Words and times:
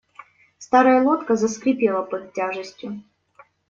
Старая 0.57 1.03
лодка 1.03 1.35
заскрипела 1.35 2.01
под 2.01 2.33
тяжестью. 2.33 3.03